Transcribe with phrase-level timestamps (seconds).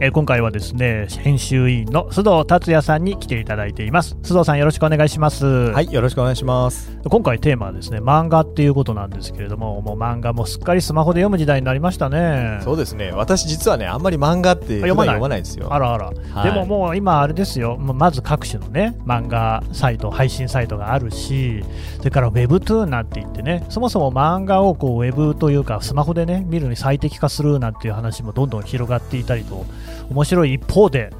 [0.00, 4.16] えー今回はですね編集委員の須藤達也さんに来ていただいています。
[4.22, 5.44] 須藤さんよろしくお願いします。
[5.44, 6.96] はい、よろしくお願いします。
[7.08, 12.60] 今回テーマはですね漫画っていうことなんですけれどももう漫画もすっかりスマホで読む時代になりましたね。
[12.62, 13.10] そうですね。
[13.10, 15.14] 私実はね、あんまり漫画って読まない。
[15.14, 15.72] 読まないですよ。
[15.72, 16.44] あらあら、はい。
[16.44, 17.76] でももう今あれですよ。
[17.76, 21.64] まず各種のね漫画サイト配信サイトがあるし
[21.98, 29.66] それから Webtoon なんて言ってねそもそも漫画をこう Web というかスマホでね見るのに最適化するなんていう話もどんどん広がっていたりと
[30.10, 31.10] 面白い一方で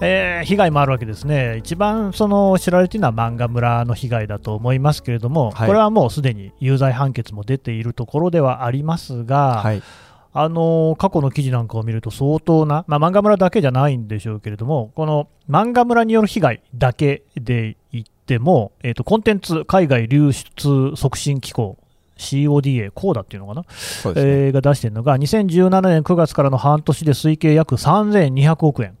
[0.00, 9.82] えー被害もあるわけですね、一番その知られているのは漫画村の被害だと思いますけれども、はいこれはもうすでに有罪判決も出ているところではありますが、はい。
[10.34, 21.76] あの過去の記事なんかを見ると相当な、まあ、漫画村だけじゃないんでしょうけれども、この漫画村による被害だけで言っても、えー、とコンテンツ海外流出促進機構、
[22.18, 23.66] CODA、コーダっていうのかな、ね。
[24.16, 28.96] えーが出しているのが、2017年9月からの半年で推計約3200億円。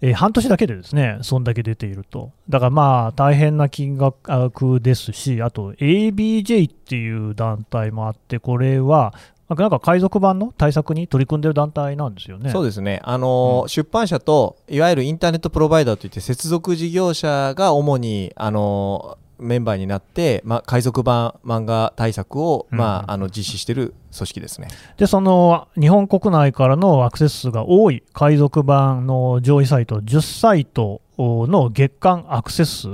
[0.00, 2.32] えー半年だけでですね、そんだけ出ていると。
[2.48, 9.14] だからまあ、大変な金額ですし、あと ABJ っていう団体もあって、これは、
[9.48, 12.50] なんか海賊版の対策に取り組んでる団体なんですよね。
[12.50, 13.00] そうですね。
[13.04, 24.68] あのーうん出版社といわゆるインターネットプロバイダーといって接続事業者が主にあのーメンバーになって、まあ、海賊版漫画対策を、うんまあ、あの実施している組織ですね。
[24.96, 32.88] で、その日本国内からのアクセス数が多い海賊版の上位サイト10サイトの月間アクセス数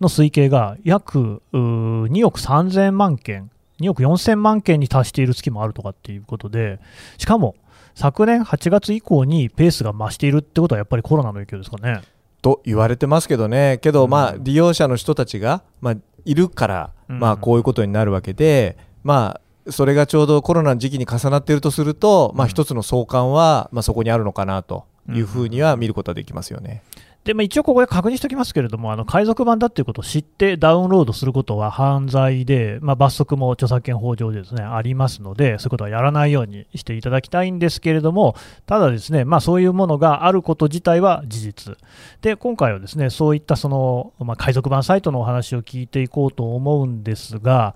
[0.00, 6.80] の推計が約うー2億3000万件、2億4000万件に達している月もあるとかっていうことで、
[7.18, 7.54] しかも
[7.94, 12.00] 昨年8月以降にペースが増しているってことは、やっぱりコロナの影響ですかね。
[12.42, 14.10] と言われてますけどね、けど、うん。
[14.10, 17.20] まあ、利用者の人たちが、まあ、いるから、うん。
[17.20, 22.50] まあ、こういうことになるわけで、まあ、それがちょうどコロナの時期に重なっているとすると、まあ、うん。
[22.50, 26.82] 一つの相関は、まあ、そこにあるのかなというふうには見ることはできますよね。
[27.24, 41.76] でまあ、一応ここで確認しておきますけれども、あの海賊版だっていうことを知ってダウンロードすることは犯罪で、まあ、罰則も著作権法上でです、ね、ありますので、そういうことはやらないようにしていただきたいんですけれども、ただですね、まあ、そういうものがあること自体は事実。
[42.22, 47.74] で、今回はですね、そういったその、まあ、海賊版サイトのお話を聞いていこうと思うんですが、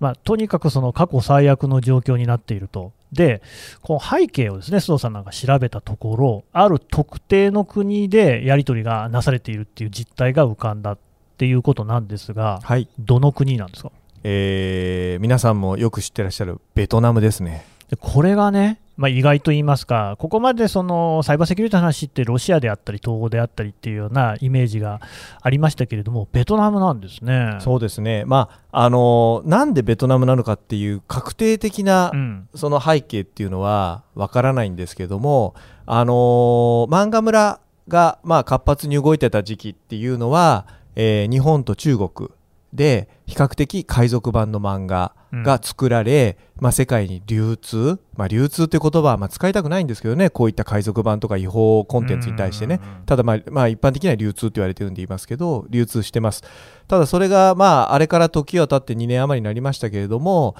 [0.00, 2.92] まあ、とにかくその過去最悪の状況になっていると。
[3.12, 3.42] で、
[3.82, 10.98] この背景をですね、須藤さんなんか調べたところ、ある特定の国でやり取りがなされているっていう実態が浮かんだっ
[11.38, 13.90] ていうことなんですが、はい、どの国なんですか？
[14.24, 17.64] えー皆さんもよく知ってらっしゃるベトナムですね。
[17.88, 25.00] でこれがね、まあ、意外と言いますか、ここまでそのサイバーセキュリティの話ってロシアであったり、東欧であったりっていうようなイメージが
[25.40, 27.58] ありましたけれども、ベトナムなんですね。
[27.60, 35.54] そうですね、まああのーなんでベトナムなのかっていう確定的なうんその背景っていうのはわからないんですけども、
[35.86, 40.66] あのー漫画村が、まあ、活発に動いてた時期っていうのは、
[40.96, 42.30] えー日本と中国
[42.72, 56.42] で比較的海賊版の漫画が作られ、まあ、世界に流通、まあ、流通っていう言葉はまあ使いたくないんですけどねこういった海賊版とか違法コンテンツに対してね、うんただまあ、まあ、一般的には流通って言われてるんで言いますけど流通してます。
[56.88, 60.56] ただそれがまああれから時は経って2年余りになりましたけれども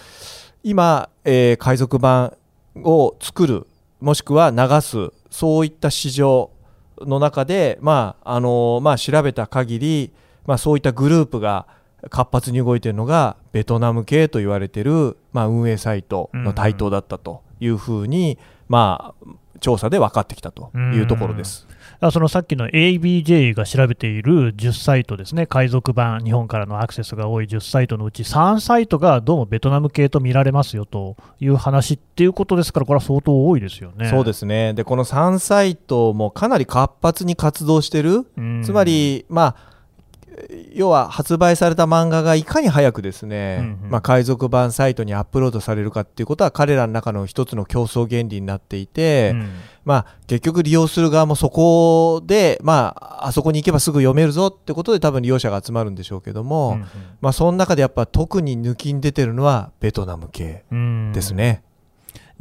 [0.62, 2.36] 今、えー海賊版
[2.76, 3.66] を作る
[4.00, 6.50] もしくは流すそういった市場
[7.00, 10.12] の中で、まああのまあ、調べた限り、
[10.46, 11.66] まあ、そういったグループが
[12.10, 18.38] 活発に動いているのがベトナム系と言われている、まあ、運営サイトの台頭だったというふうに、
[18.69, 19.28] まあ、
[19.60, 21.66] 調査で分かってきたというところです。
[22.00, 34.09] あそのさっきの ABJ が調べている10サイトですね、海賊版、日本からのアクセスが多い10サイトのうち3サイトがどうもベトナム系と見られますよという話っていうことですから、これは相当多いですよね。
[34.10, 34.75] そうですね。
[34.75, 38.62] でこの3サイトもかなり活発に活動してる、うん。
[38.62, 39.78] つまり、まあ、
[40.72, 43.90] 要は発売された漫画がいかに早くですね、うんうん。
[43.90, 49.48] まあ、海賊版サイトにアップロードされるかっていうことは彼らの中の一つの競争原理になっていて、うん。
[49.84, 56.86] まあ、結局利用する側もそこで、まあ、あそこに行けばすぐ読めるぞってことで多分利用者が集まるんでしょうけども、うん
[57.22, 61.62] まあ、その中でやっぱ特に抜きに出てるのはベトナム系うんですね。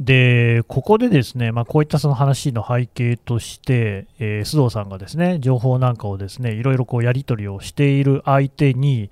[0.00, 9.10] でここでですね、まあ、こういったその話の背景として、えー須藤さんがですね情報なんかをですねいろいろこうやり取りをしている相手に、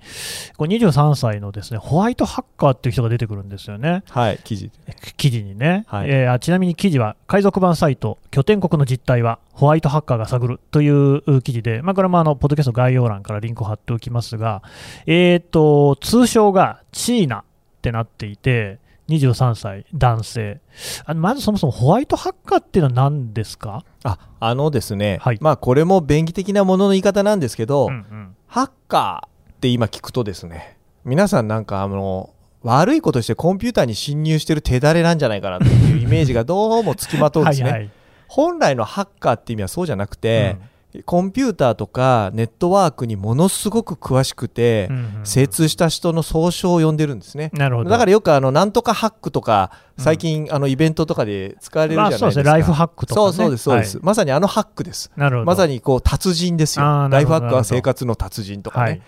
[0.55, 4.71] こう23歳のですねホワイトハッカーっていう人が出てくるんですよね、はい、記事。
[5.17, 6.09] 記事にね、はい。
[6.09, 14.61] えーあちなみに記事は海賊版サイト、拠点国の実態はホワイトハッカーが探るというう記事で、まあ、これもあのポッドキャスト概要欄からリンクを貼っておきますが、
[15.05, 17.43] えー、と通称がチーナっ
[17.81, 18.79] てなっていて、
[19.09, 20.61] 23歳男性。
[21.05, 25.37] あのまずそもそもホワイトハッカーっていうのは何ですか、あ、あのですね、はい。
[25.41, 28.35] まあこれも便宜的なものの言い方なんですけど、うんうん。
[28.47, 32.31] ハッカーって今聞くとですね、皆さんなんかあの、
[32.63, 37.69] 悪いことしてコンピューターに侵入してる手だれなんじゃないかなっていうイメージがどうもつきまとうんですね。
[37.71, 37.89] はいはい。
[38.27, 40.57] 本来のハッカーって意味はそうじゃなくて、
[41.05, 44.89] コンピューターとかネットワークにものすごく詳しくて、
[45.23, 47.51] 精通した人の総称を呼んでるんですね。
[47.53, 52.25] なるほどだからよくあのなんとかハックとか最近あのイベントとかで使われるじゃないですか。
[52.25, 53.97] まあそうですねライフハックとかねそうそうですそうです。
[53.97, 55.11] はまさにあのハックです。
[55.15, 56.85] なるほどまさにこう達人ですよ。
[57.09, 58.83] ライフハックは生活の達人とかね。
[58.83, 59.01] はい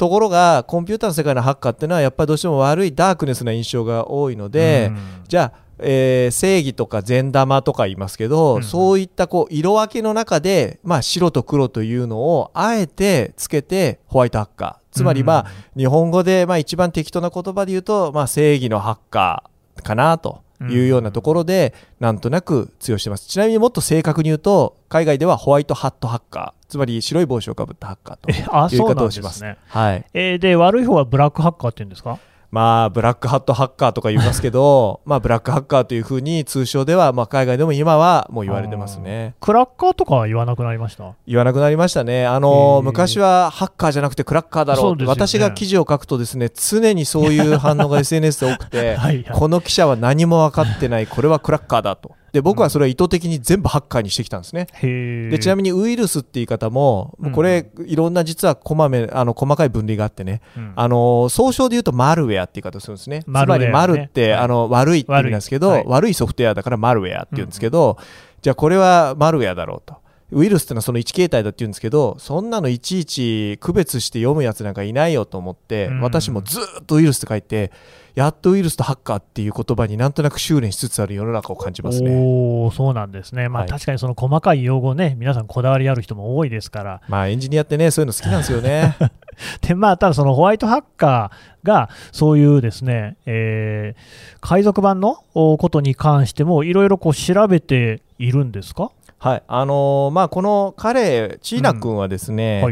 [0.00, 4.98] ところがコンピューターの世界のハッカーっていうのはやっぱりどうしても悪いダークネスな印象が多いので、うん
[5.28, 14.80] じゃあ、えー正義とか善玉とか言いますけど、うんそういったこう色分けの中で、まあ、白と黒というのをあえてつけてホワイトハッカー。
[14.92, 15.46] つまりまあ、
[15.76, 23.26] 日本語でまあ一番適当な言葉で言うと、まあ、正義のハッカーかなというようなところで、なんとなく通用してます。
[23.28, 26.66] ちなみにもっと正確に言うと海外ではホワイトハットハッカー。
[26.68, 29.40] つまり白い帽子をかぶったハッカーという言い方をします。
[29.40, 29.58] ですね。
[29.68, 30.04] はい。
[30.12, 32.18] えーで悪い方はブラックハッカーっていうんですか？
[32.50, 39.34] まあ、ブラックハットハッカーとか言いますけど、 まあ、ブラックハッカーというふうに通称では、まあ、海外でも今はもう言われてますね。
[39.40, 42.26] クラッカーとかは言わなくなりました言わなくなりましたね。
[42.26, 52.12] あへのー昔はハッカーじゃなくてクラッカーだろううね私が記事を書くとですね、常にそういう反応が SNS で多くて、はいはいこの記者は何も分かってない、これはクラッカーだと。
[52.32, 54.66] で、僕はそれは意図的に全部ハッカーにしてきたんですね。
[54.74, 63.18] へでちなみにウイルスって言い方も、これ、いろんな実はこまめあの細かい分類があってね、にあの総称で言うとマルウェアって言い方をするんですね。
[63.18, 63.24] ね。
[63.26, 64.40] まりマルって、はい。
[64.42, 65.84] あの悪いって意味なんですけど、悪い。
[65.86, 67.96] 悪い,、はいソフトウェアだからマルウェアって言うんですけど、
[68.42, 69.96] じゃあこれはマルウェアだろうと。
[70.32, 76.00] ウイルスってのはその1形態だって言うんですけど、そんなのいちいち区別して読むやつなんかいないよと思って、うん。
[76.00, 77.72] 私もずーっとウイルスって書いて、
[78.14, 82.14] やっとウイルスとハッカーっていう言葉になんとなく修練しつつある世の中を感じますね。
[82.14, 83.70] おおそうなんですね、まあ、はい。
[83.70, 88.96] 確かにその細かい用語ね、皆さんこだわりある人も多いですから、まあエンジニアってね、そういうの好きなんですよね。
[89.62, 99.42] でまあ、ただ、そのホワイトハッカーがそういうですね、えー海賊版のおことに関しても、いろいろこう調べているんですか、はい。
[99.46, 102.62] あのーまあこの彼、チーナ君はですね。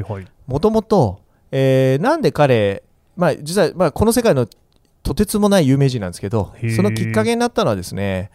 [0.46, 1.20] もともと、
[1.52, 2.82] えーなんで彼、
[3.16, 4.48] まあ、実は、まあ、この世界の
[5.02, 8.30] とてつもない有名人なんですけどそのきっかけになったのはですね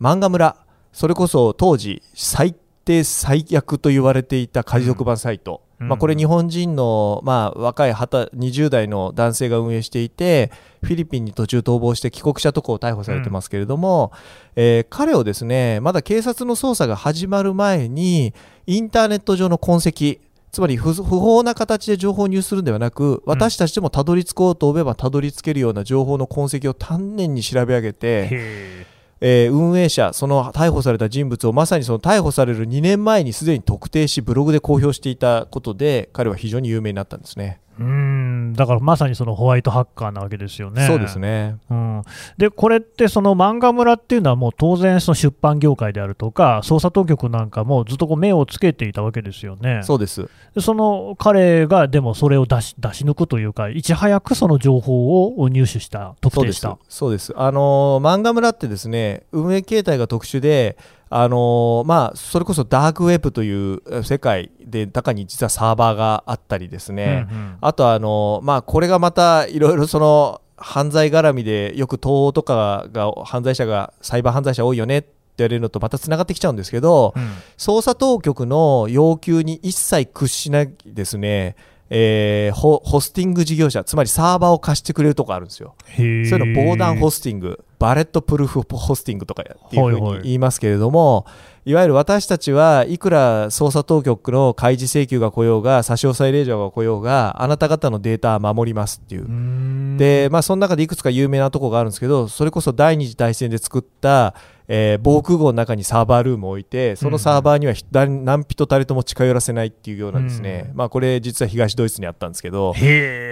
[0.00, 0.56] 漫画村
[0.92, 2.54] それこそ当時最
[2.84, 10.50] 低最悪と言われていた海賊版サイト、うんまあ、これ日本人の、まあ、若い20 20代の男性が運営していて
[10.82, 14.12] フィリピンに途中逃亡して帰国したとこを逮捕されてますけれども、
[14.56, 18.34] えー彼をですねまだ警察の捜査が始まる前に
[18.66, 20.20] インターネット上の痕跡
[20.52, 28.86] つまり不不法な形で情報を入手するんではなく私たちでもたどり着こうと思えばたどり着けるような情報の痕跡を丹念に調べ上げて、へ
[29.24, 37.60] えー運営者その逮捕された人物をまさにその逮捕される2年前にすでに特定しブログで公表していたことで彼は非常に有名になったんですね。
[37.80, 40.86] ーうーんだからまさにそのホワイトハッカーなわけですよね。
[40.86, 41.56] そうですね。
[41.70, 42.02] うん、
[42.36, 49.80] でこれってその漫画村っていうのはもう当然その出版業界であるとか捜査当局なんかもずっとこう目をつけていたわけですよね。
[49.82, 50.28] そうです。
[50.54, 56.78] でその彼がでもそれを出し出し抜くというかいち早くその情報を入手した特定した。。
[56.88, 57.32] そうです。
[57.36, 60.76] あのー漫画村ってですね、運営形態が特殊で、
[61.14, 67.56] あのーまあ、それこそダークウェブというえ世界で中に実はサーバーがあったりですね、うんうん。
[67.60, 77.22] あとはあのーまあ、これがまたいろいろその犯罪絡みでよく東欧とかが犯罪者がサイバー犯罪者多いよねって言われるのとまたつながってきちゃうんですけど、うん。
[77.58, 81.56] 捜査当局の要求に一切屈しないですね、
[81.90, 85.74] えーホホスティング事業者つまりサーバーを貸してくれるとこあるんですよ。
[85.96, 90.18] そういうの防弾ホスティング、 bulletproof hosting とかっていうふうはいはい。
[90.18, 91.32] に言いますけれども、い
[91.74, 99.96] わゆる私たちはいくら捜査当局の開示請求が来ようが差し押さえ令状が来ようがあなた方のデータは守りますっていう。
[99.96, 104.34] で、まあ、その中でいくつか有名なとこがあるんですけど、それこそ第二次大戦で作った、
[104.66, 110.76] えー防空壕の中にサーバールームを置いて、そのサーバーには何人たりとも近寄らせないっていうようなですね、うん。
[110.76, 112.74] まあ、これ実は東ドイツにあったんですけど、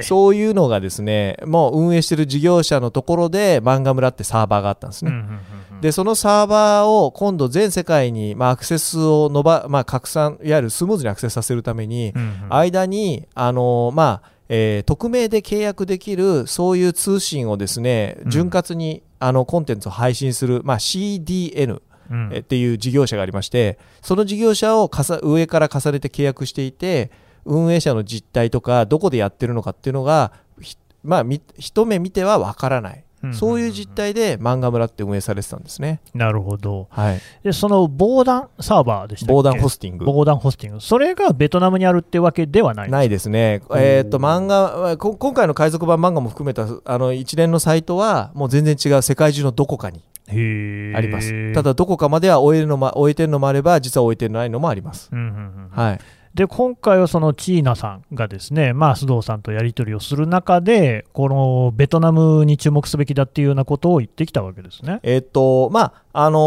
[0.03, 5.11] そういうのがですね、もう運営してる事業者のところで漫画村ってサーバーがあったんですね。
[5.11, 5.41] うんうんうんうん
[5.81, 12.55] でそのサーバーを今度全世界に、まあ、アクセスを伸ば、まあ、拡散いわゆるスムーズにアクセスさせるために、うんうん。
[12.55, 18.31] 間に、あのまあえー匿名で契約できるそういう通信をですねうん。
[18.31, 22.31] 潤滑に、あのコンテンツを配信する、まあ、CDN うん。
[22.33, 27.11] えっていう事業者がありましてその事業者をかさ上から重ねて契約していて
[27.45, 36.89] 運営者の実態とかどこでやってるのかっていうのがひまあ、み一目見てはわからない、うんそういう実態で漫画村って運営されてたんですね、なるほど。
[36.91, 39.33] はい、でその防弾サーバーでしたっけ？
[39.35, 40.05] 防弾ホスティング。
[40.07, 40.81] 防弾ホスティング。
[40.81, 55.69] それがベトナムにあるってわけではないないですね、えー、と漫画こ今回の海賊版漫画も含めたあの一連のサイトはもう全然違う世界中のどこかにあります、ただどこかまでは終えるのも終えてるのもあれば実は終えてないのもあります、うんうんうん。
[55.73, 55.99] はい、
[56.35, 65.01] で今回はそのチーナさんがですね、まあ、須藤さんとやり取りをする中で、このベトナムに注目すべきだっていうようなことを言ってきたわけですね。
[65.03, 66.39] えっ、とまああの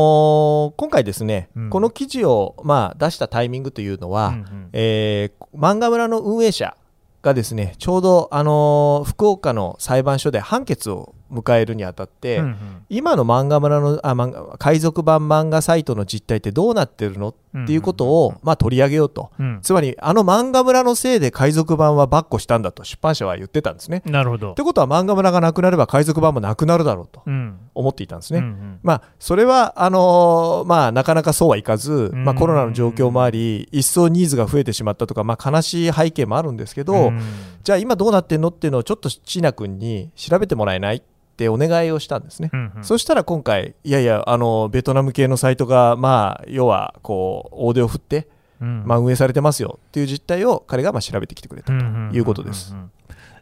[0.71, 6.77] ー今回ですね、うんこの記事を、まあ、出したタイミングというのは、うんうんえー漫画村の運営者
[7.21, 12.55] がですねちょうど、あのー福岡の裁判所で判決を迎えるにあたって、うん
[12.89, 17.29] 今の漫画村のあ漫画海賊版漫画サイトの実態ってどうなってるの？
[17.29, 19.29] っうんていうことを、まあ、取り上げようと。
[19.39, 19.59] うん。
[19.61, 24.01] つまりあの漫画村のせいで海賊版は跋扈したんだと出版社は言ってたんですね。
[24.05, 24.51] なるほど。
[24.53, 24.55] っ。
[24.55, 27.59] てことは漫画村がなくなれば海賊版もなくなるだろうとうん。
[27.75, 28.39] 思っていたんですね。
[28.39, 28.79] うんうん。
[28.81, 37.21] まあ、それはあのーまあ、なかなかそうはいかず、んまあ、コロナの状況もあり一層ニーズが増えてしまったとか、まあ、悲しい背景もあるんですけど、うん。
[37.63, 38.49] じゃあ今どうなってんの？
[38.49, 40.97] っていうのをちょっと椎名君に調べてもらえない？
[40.97, 41.01] っ
[41.43, 42.49] てお願いをしたんですね。
[42.53, 48.27] うんうんそしたら今回、いやいや、あのベトナム系のサイトが、まあ、要はこう大手を振って、
[48.61, 51.73] うんまあ、運営されてますよっていう実態を彼がまあ調べてきてくれたと
[52.15, 52.75] いうことです。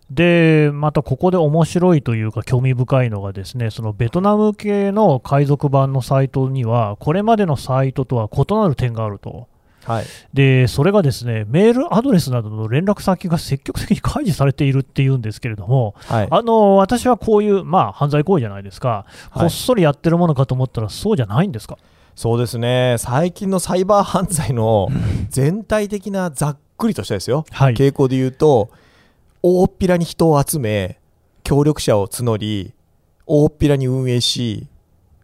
[0.09, 9.47] で、またここで面白いというか、興味深いのが、ですねそのベトナム系の海賊版のサイトには、これまでのサイトとは異なる点があると。
[9.83, 16.27] はい、で、それがですね、メールアドレスなどの連絡先が積極的に開示されているっていうんですけれども、はい。
[16.29, 19.39] あの私はこういう、まあ、犯罪行為じゃないですか、はい。
[19.41, 21.77] こっそりやってるものかと思ったら、そうじゃないんですか？
[22.15, 24.89] そうですね、最近のサイバー犯罪の
[25.29, 28.69] 全体的なざっくりとしたですよ、はい、傾向で言うと、
[29.41, 30.99] 大っぴらに人を集め、
[31.43, 32.73] 協力者を募り、
[33.25, 34.67] 大っぴらに運営し、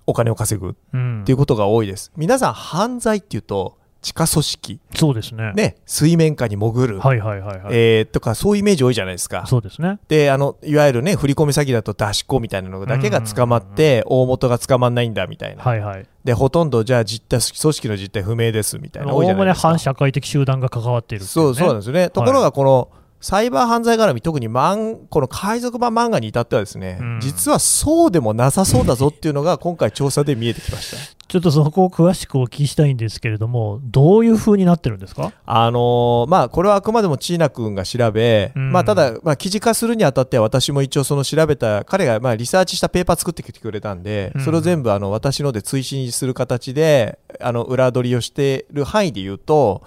[0.07, 2.11] お金を稼ぐっうんていうことが多いです。
[2.15, 5.53] 皆さん、犯罪っていうと、地下組織、そうですね。
[5.53, 7.67] ね、水面下に潜る、はいはいはいはい。
[7.71, 9.45] えーとか、そういうイメージ多いじゃないですか。
[9.47, 9.99] そうですね。
[10.07, 16.05] であのいわゆるね振り込み詐欺だと出し子みたいなのだけが捕まって大元が捕まんないんだみたいな、はいはい。
[16.23, 22.89] でほとんどじゃあ実態組織の実態不明ですみたいなおおむね反社会的集団が関わっているっていそうそうなんですよね、ところがこの
[23.19, 27.19] サイバー犯罪絡み特にマンこの海賊版漫画に至ってはですね、うん。
[27.19, 35.33] 実はそうでもなさそうだぞっていうのが今回調査で見えてきましたちょっとそこを詳しくお聞きしたいんですけれども、どういう風になってるんですか？
[35.45, 38.71] あのーまあこれはあくまでもチーナ君が調べ、うん。
[38.71, 44.41] まあただ、まあ、記事化するにあたっては私も一応その調べた彼がまあリサーチしたペーパー作ってきてくれたんで、うん。
[44.41, 49.83] それを全部あの私ので追伸する形であの裏取りをしている範囲で言うと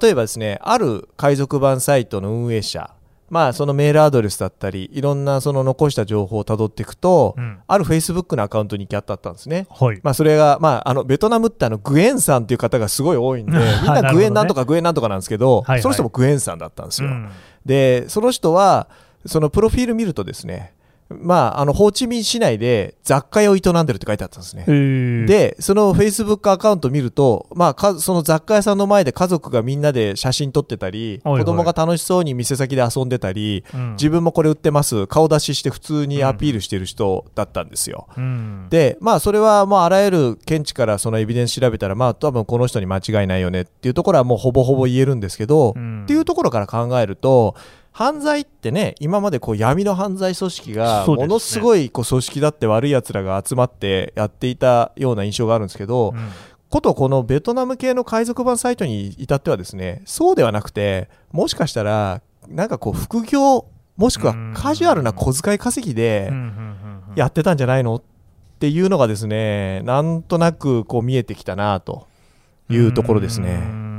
[0.00, 2.94] 例えばですねある海賊版サイトの運営者
[3.30, 9.68] まあそのメールアドレスだったりいろんなその残した情報をたどっていくと、うんあるフェイスブックのアカウントに行き当たったんですね。
[9.70, 10.00] はい。
[10.02, 17.08] まあ、それが、まあ、あのベトナムってあのグエンさんっていう方がすごい多いんでみんなグエンなんとかグエンなんとかなんですけど、はいはいその人もグエンさんだったんですよ。
[17.08, 17.30] うん
[17.64, 18.88] でその人は
[19.26, 20.72] そのプロフィール見るとですね
[21.10, 24.64] まあ、あのホーチミン市内で雑貨屋を営んでるって書いてあったんですね。
[24.68, 31.42] えー、でそのフェイスブックアカウント見ると、まあ、かその雑貨屋さんの前で家族がみんなで写真撮ってたりはいはい。
[31.42, 33.92] 子供が楽しそうに店先で遊んでたりうん。
[33.92, 35.08] 自分もこれ売ってます。
[35.08, 38.06] 顔出しして普通にアピールしてる人だったんですよ。
[38.16, 46.04] うん、でまあそれはもうあらゆる見地からそのエビデンス調べたらまあ多分この人に間違いないよねっていうところはもうほぼほぼ言えるんですけど、うん。
[46.04, 47.56] っていうところから考えると
[47.92, 56.30] 犯罪ってね今までこう闇の犯罪組織がものすごいこう組織だって悪いやつらが集まってやっていたような印象があるんですけど、うん。
[56.70, 63.66] ことこのベトナム系の海賊版サイトに至ってはですねそうではなくてもしかしたらなんかこう副業
[63.96, 66.32] もしくはカジュアルな小遣い稼ぎで
[67.16, 68.02] やってたんじゃないのっ
[68.60, 72.06] ていうのがですねなんとなくこう見えてきたなと
[72.70, 73.89] いうところですうね。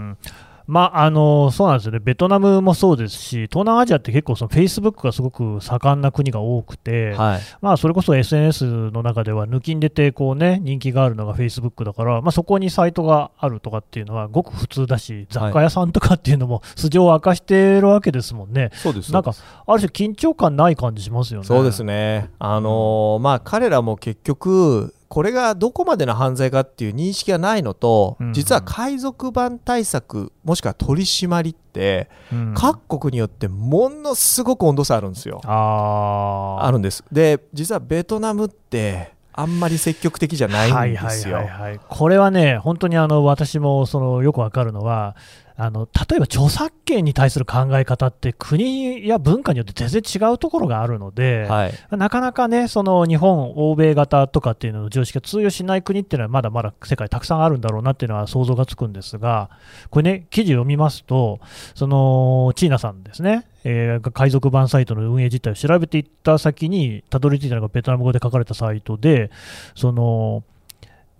[0.67, 19.33] んまあ、あのそうなんですよね、ベトナムもそうですし、東南アジアって結構、フェイスブックがすごく盛んな国が多くて、はい、まあ、それこそ SNS の中では抜きん出てこう、ね、人気があるのがフェイスブックだから、まあ、そこにサイトがあるとかっていうのは、ごく普通だし、雑貨屋さんとかっていうのも素性を明かしてるわけですもんね、そうですなんか、
[19.67, 21.45] ある種、緊張感ない感じしますよね。
[21.45, 35.41] そうですね、あのーまあ、彼らも結局、これがどこまでの犯罪かっていう認識がないのと、うん実は海賊版対策、もしくは取り締まりって、うん各国によってものすごく温度差あるんですよ。
[35.43, 37.03] あるんです。
[37.11, 41.41] で、実はベトナムって、あんまり積極的じゃないんですよ。
[41.89, 45.17] これはね、本当にあの私もそのよくわかるのは
[45.55, 59.49] あの、例えば著作権に対する考え方って、国や文化によって全然違うところがあるので、はい、なかなかね、その日本、欧米型とかっていうのの常識が通用しない国っていうのは、まだまだ世界たくさんあるんだろうなっていうのは想像がつくんですが、
[59.89, 61.39] これね、記事読みますと、
[61.75, 69.31] そのチーナさんですね、えー海賊版サイトの運営実態を調べていった先に、たどり着いたのがベトナム語で書かれたサイトで、
[69.75, 70.43] その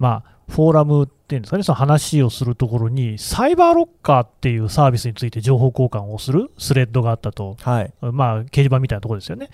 [0.02, 9.50] まあ、フォーラムっていうんですかね、その話をするところに、サイバーロッカーっていうサービスについて情報交換をするスレッドがあったと、はい、まあ、掲示板みたいなところですよね。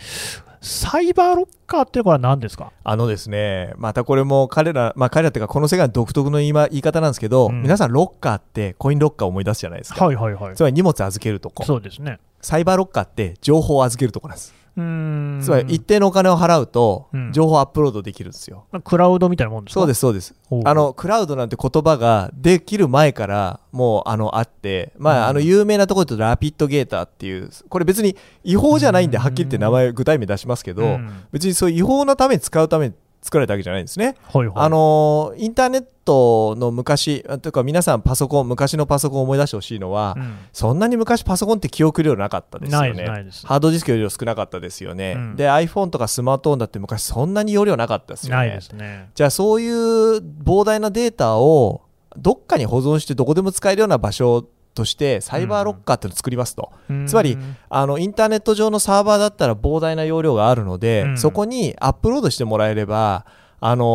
[0.59, 2.71] サイバーロッカーってこれは何ですか？
[2.83, 10.03] あのですね、またこれも彼ら、まあ、彼らっていうか、この世界の独特の言い,、ま、言い方なんですけど、うん皆さん、ロッカーってコインロッカーを思い出すじゃないですか。
[10.03, 10.63] はいはいはいつ。
[10.63, 11.63] まり荷物預けるとこ。
[11.63, 12.19] そうですね。
[12.41, 14.55] サイバーロッカーって情報を預けるとこなんです。
[14.77, 18.65] うーんつまり一定のお金を払うとうん情報をアップロードできるんですよ。
[18.71, 19.79] まあクラウドみたいなもんですか？
[19.81, 20.35] そうですす、そうです。
[20.63, 32.93] あの、クラウドなんて言葉ができる前からもうあのあって、まあ、うんあの有名なところで言うとラピッドゲーターっていう、これ別に違法じゃないんでうんはっきり言って名前具体名出しますけど、うん別にそういう違法なために使うために
[33.27, 34.15] 作られたわけじゃないんですね。
[34.33, 34.55] はいはい。
[34.55, 43.05] あのーインターネットの昔、あというか皆さんパソコン、昔のパソコンを思い出してほしいのは、うんそんなに昔パソコンって記憶量なかったですよね。
[43.43, 45.15] ハードディスク容量少なかったですよね。
[45.17, 48.59] うんで、iPhone とかスマートフォンだって昔そんなに容量なかったですよね。
[48.73, 49.09] ね。
[49.13, 51.81] じゃあそういう膨大なデータを
[52.17, 56.71] どっかに保存してどこでも使えるような場所としてサイバーロッカーっていうのを作りますと。
[57.07, 57.57] つまりうん。
[57.69, 61.17] あのインターネット上のサーバーだったら膨大な容量があるので、うん。
[61.17, 63.25] そこにアップロードしてもらえれば、
[63.59, 63.85] あの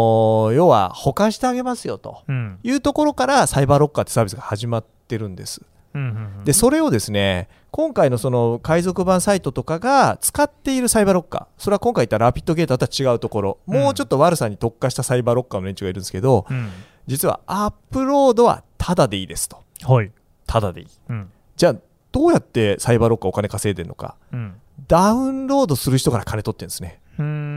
[0.51, 2.59] ー要は保管してあげますよとうん。
[2.63, 5.63] いうところからサイバーロッカーってサービスが始まってるんです。
[5.95, 6.09] うんうん
[6.39, 6.45] うん。
[6.45, 11.47] でそれをですね今回のその海賊版サイトとかが使っているサイバーロッカー。
[11.63, 13.75] それは今回言ったラピッドゲーターとは違うところ、うん。
[13.75, 16.71] もうちょっと悪さに特化したサイバーロッカーの連中がいるんですけどうん。
[17.07, 19.59] 実はアップロードはタダでいいですと。
[19.85, 20.11] はい。
[20.53, 20.89] タダでいい。
[21.09, 21.31] うん。
[21.57, 21.77] じゃあ
[22.13, 24.17] どうやってサイバーロッカーお金稼いでるのか。
[24.33, 24.55] うん。
[24.87, 27.01] ダウンロードする人から金取ってるんですね。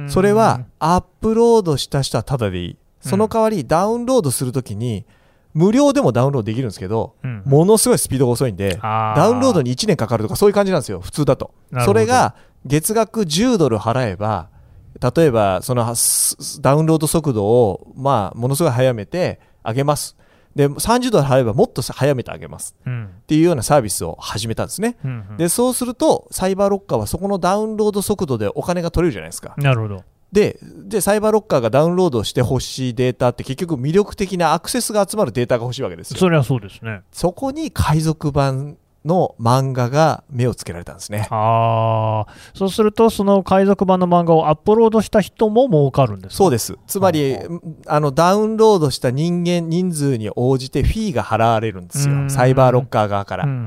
[0.09, 2.77] それはアップロードした人はタダでいい。
[3.01, 5.05] その代わりダウンロードするときに
[5.53, 7.43] 無料でもダウンロードできるんですけどうん。
[7.45, 11.53] ものすごいスピードが遅いんであダウンロードに1年かかるとかそういう感じなんですよ普通だと。
[11.83, 14.49] それが月額10ドル払えば
[15.15, 20.15] 例えばそのすダウンロード速度をまあものすごい早めてあげます
[20.55, 22.75] で30ドル払えばもっと早めてあげます。
[22.85, 23.05] うん。
[23.05, 24.97] っていうようなサービスを始めたんですね。
[25.03, 25.37] うんうん。
[25.37, 29.53] でそうするとサイバーロッカーはそこのダウンロード速度でお金が取れるじゃないですか。
[29.57, 30.03] なるほど。
[30.31, 36.17] ででサイバーロッカーがダウンロードしてほしいデータって結局魅力的なアクセスが集まるデータが欲しいわけですよ。
[36.17, 37.01] それはそうですね。
[37.11, 41.27] そこに海賊版の漫画が目をつけられたんですね。
[41.29, 46.35] ああ、そうすると、その海賊版の漫画をアップロードした人も儲かるんですか？
[46.37, 46.77] そうです。
[46.87, 47.39] つまりは
[47.87, 53.61] あのダウンロードした人間人数に応じてフィーが払われるんですうんよサイバーロッカー側から,、うんうんう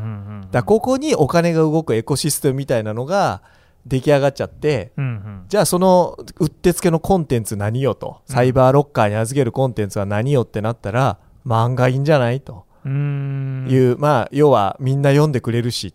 [0.46, 3.42] んだここにお金が動くエコシステムみたいなのが
[3.86, 5.44] 出来上がっちゃってうんうん。
[5.48, 8.22] じゃあそのうってつけのコンテンツ何よと。
[8.26, 12.64] サイバーロッカーに預けるコンテンツは何よってなったら漫画いいんじゃないと
[13.68, 15.94] いう、まあ要はみんな読んでくれるし。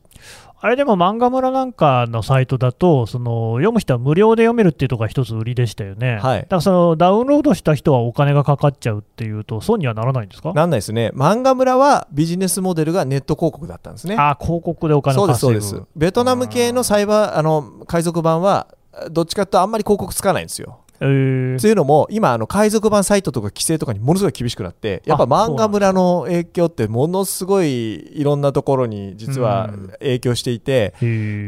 [0.65, 6.19] あれでも漫画村なんかのサイトだと、その読む人は無料で読めるっていうところが一つ売りでしたよね。
[6.21, 6.39] はい。
[6.43, 10.53] だからそのダウンロードした人はお金がかかっちゃうっていうと、損にはならないんですか？
[10.53, 11.11] なんないですね。
[11.15, 14.15] 漫画村はビジネスモデルがネット広告だったんですね。
[14.17, 15.53] あー広告でお金そうですそう。
[15.53, 15.81] です。
[15.97, 18.67] ベトナム系のサイバーあの海賊版は
[19.11, 20.77] どっちかというとあんまり広告つかないんですよ。
[20.77, 30.93] えーというのも今あの海賊版サイトとか規制とかにものすごい厳しくなってやっぱあ漫画村の影響ってものすごいいろんなところに実はうん影響していて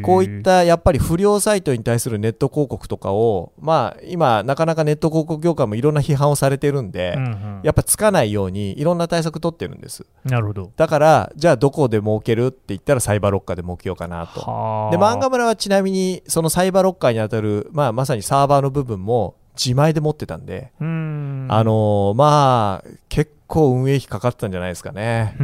[0.03, 7.17] こういったやっぱり不良サイトに対するネット広告とかをまあ今なかなかネット広告業界もいろんな批判をされてるんで
[7.63, 10.05] やっぱつかないようにいろんな対策取ってるんです。
[10.23, 10.71] なるほど。
[10.75, 14.41] だからじゃあどこで儲けるって言ったらサイバーロッカーで儲けようかなと。
[14.41, 14.91] はあ。
[14.91, 21.47] で漫画村はちなみにそのサイバーロッカーにあたる、まあ、まさにサーバーの部分も自前で持ってたんで、うーん。
[21.49, 25.35] あのーまあ結構運営費かかったんじゃないですかね。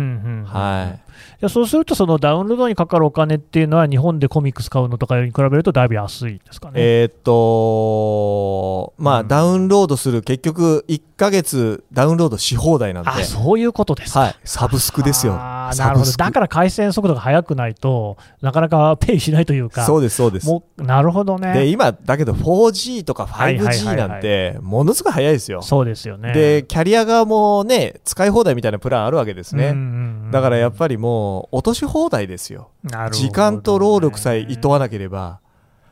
[0.46, 1.12] はい。
[1.42, 6.74] やそうすると、そのダウンロードにかかるお金っていうのは、日本でコミックス買うのとかに比べると、だいぶ安いですかね。
[6.76, 14.20] えーっと、まあ、うんダウンロードする、結局、1ヶ月ダウンロードし放題なんで、あそういうことですか。
[14.20, 15.34] はい、サブスクですよ。
[15.34, 20.50] なるほどだから回線速度が速くないとなかなかペイしないというか、そうです、そうです。
[20.78, 21.54] なるほどね。
[21.54, 25.62] で、今、だけど 4G とかはいはいはい 5G はいなんて、ものすごい早いですよ。
[25.62, 26.34] そうですよね。
[26.34, 29.70] で、キャリア側もね、使い放題みたいなプランあるわけですね。
[29.70, 32.70] うんうんうんだからやっぱりもう、落とし放題ですよ。
[32.84, 35.42] ね時間と労力さえいとわなければ、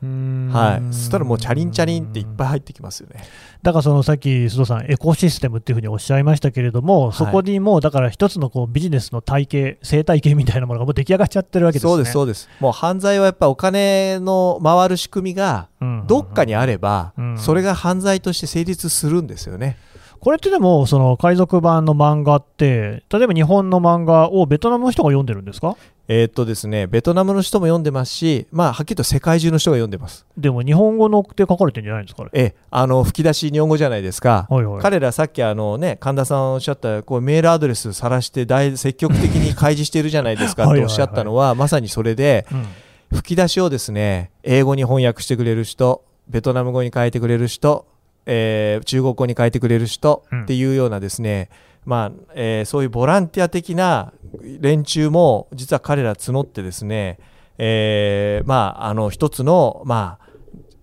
[0.01, 0.93] はい。
[0.93, 3.21] そしたらもう、チャリンチャリンっていっぱい入ってきますよね。
[3.61, 11.89] だからそのさっき須藤さん、エコシステムっていうふうにおっしゃいましたけれども、いそこにもうだから一つのこうビジネスの体系、生態系みたいなものがもう出来上がっちゃってるわけですね。
[11.89, 12.49] そうです、そうです。
[12.61, 19.77] もう犯罪はやっぱお金の回る仕組みが、うんどっかにあればうん、それが犯罪として成立するんですよね。
[20.19, 25.77] これってでも、その海賊版の漫画って、例えば日本の漫画をベトナムの人が読んでるんですか？
[26.11, 30.25] えーっとですね、ベトナムの人も読んでますし、まあ、はっきりと世界中の人が読んでます。
[30.35, 34.47] でも日本語のって書かれてるんじゃないんですか、ええ、あの、吹き出し日本語じゃないですか。
[34.49, 34.81] はいはい。
[34.81, 40.87] 彼らさっきあのね、神田さんおっしゃった、こうメールアドレスさらして大積極的に開示してるじゃないですかはいはいはい。
[40.87, 42.65] とおっしゃったのは、まさにそれで、うん。
[43.11, 47.87] 吹き出しをですね、英語に翻訳してくれる人、ベトナム語に変えてくれる人、
[48.31, 50.43] えー中国語に変えてくれる人うん。
[50.43, 51.49] っていうようなですね、
[51.85, 54.13] まあ、えーそういうボランティア的な
[54.59, 57.17] 連中も実は彼ら募ってですね、
[57.57, 60.29] えーまあ、あの一つの、まあ、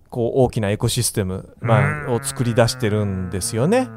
[0.09, 3.87] こう大きなエコシステム、まあ、を作り出してるんですよね。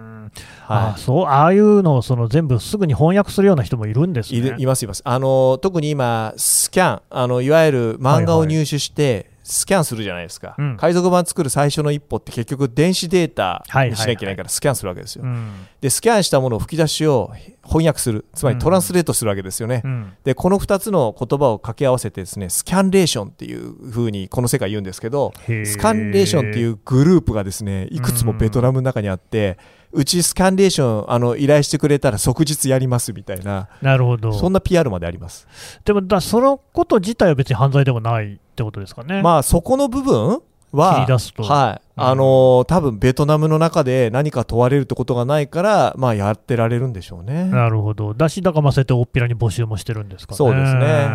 [0.68, 4.50] あはあそうああいうのをその全部すぐに翻訳するような人もいるんですい、いね。
[4.50, 5.02] るいますいます。
[5.04, 10.76] あの特に今スキャンあのいわゆる漫画を入手して、スキャンするじゃないですか、うん。
[10.76, 15.66] 海賊版作る最初の一歩って結局電子データはいにしなきゃいけないからスキャンするわけですよ、うん。
[15.80, 17.32] でスキャンしたものを吹き出しを
[17.64, 18.24] 翻訳する。
[18.34, 20.12] つまりトランスレートするわけですよね、うん。
[20.24, 34.32] でこの2つの言葉を掛け合わせてですねスキャンレーションっていうふうにこの世界言うんですけどスキャンレーションっていうグループがですねいくつもベトナムの中にあってうちスキャンレーションあの依頼してくれたら即日やりますみたいななるほど。
[34.32, 35.46] そんな PR まであります
[35.84, 39.22] でもだ、そのこと自体は別に犯罪でもないってことですかね。
[39.22, 40.40] まあそこの部分
[40.72, 41.06] は
[41.46, 47.44] はいうんあのー多分ベトナムの中で何か問われるってことがないからまあやってられるんでしょうね。
[47.44, 48.14] なるほど。
[48.14, 50.36] だし、だからまあそうやって大っぴらに募集もしてるんですかね。
[50.36, 51.08] そうですね。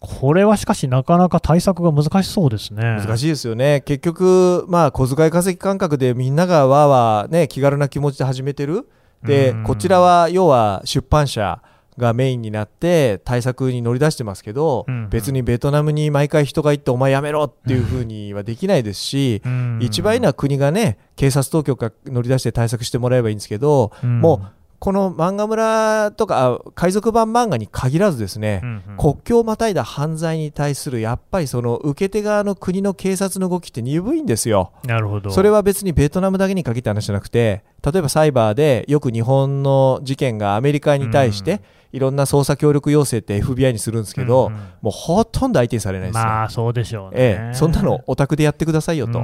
[0.00, 2.82] これはしかし、なかなか対策が難しそうですね。
[2.82, 8.88] 難しいですよね結局まあ小遣い稼ぎ感覚でみんながわーわーね気軽な気持ちで始めてる
[9.22, 11.62] でうんこちらは要は出版社
[11.98, 19.78] がメインになって対策に乗り出してますけど、うん別にベトナムに毎回人が行ってお前やめろっていうふうにはできないですし、うん。
[19.82, 24.20] 一番いいのは国がね警察当局が乗り出して対策してもらえばいいんですけど、うん。
[24.20, 28.96] もうこの漫画村とかあ海賊版漫画に限らずですね、うんうん。
[28.96, 34.72] 国境をまたいだ犯罪に対するやっぱりその受け手側の国の警察の動きって鈍いんですよ。
[34.84, 35.30] なるほど。
[35.30, 41.60] それは別にベトナムだけに限った話じゃなくて例えばサイバーでよく日本の事件がアメリカに対して
[41.92, 46.24] いろんな捜査協力要請って FBI にするんですけど、うんうんもうほとんど相手にされないですね。
[46.24, 47.16] まあ、そうでしょうね。
[47.16, 49.20] ええ、そんなのお宅でやってくださいよと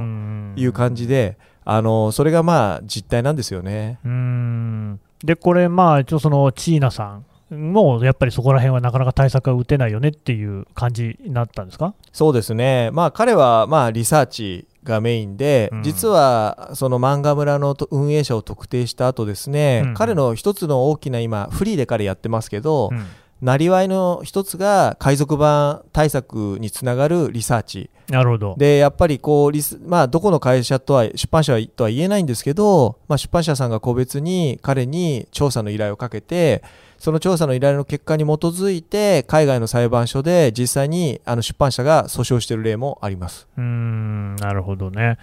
[0.55, 3.99] いう感じで、あのそれがまあ実態なんですよね。
[4.05, 11.93] うんで、これ、まあ、一応そのチーナさんも、やっぱりそこら辺はなかなか対策が打てないよねっていう感じになったんですか？
[12.11, 15.83] そうですね、まあ、彼はまあリサーチがメインで、うん。
[15.83, 19.93] 実はその漫画村のと運営者を特定した後ですね、うん。
[19.93, 23.05] 彼の一つの大きな今、フリーで彼やってますけど、うん。
[23.41, 27.89] なりわいの一つが海賊版対策につながるリサーチ。
[28.09, 28.55] なるほど。
[28.57, 36.63] で、やっぱりこうリス、まあ、どこの会社とは、出版社とは言えないんですけど、まあ、出版社さんが個別に彼に調査の依頼をかけて、
[36.99, 43.47] その調査の依頼の結果に基づいて、海外の裁判所で実際にあの出版社が訴訟している例もあります。
[43.57, 45.17] うーん、なるほどね。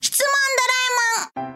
[0.00, 0.22] 質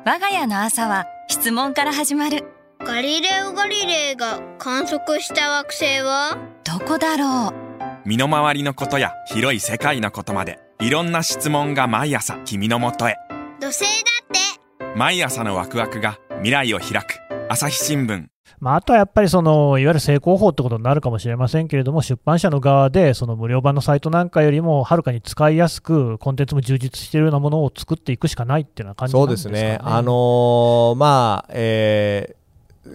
[0.04, 2.44] 我が家の朝は質問から始まる
[2.80, 6.36] 問ガリレオ・ガリレイが観測した惑星は？
[6.64, 7.71] どこだろう
[8.04, 13.16] 身の回りのことや広い世界のことまでいろんな質問が毎朝君のもとへ
[13.60, 18.26] 土星だって毎朝のワクワクが未来を開く朝日新聞
[18.58, 29.48] まあ、あとはやっぱりそのいわゆる正攻法ってことになるかもしれませんけれども、出版社の側でその無料版のサイトなんかよりもはるかに使いやすく、コンテンツも充実しているようなものを作っていくしかないっていうような感じなそんでかね。
[29.48, 29.78] うですすね。
[29.82, 32.41] あのーまあ、えー